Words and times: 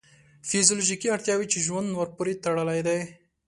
فیزیولوژیکې 0.49 1.07
اړتیاوې 1.15 1.45
چې 1.51 1.59
ژوند 1.65 1.87
ورپورې 1.91 2.33
تړلی 2.43 2.81
دی. 2.87 2.99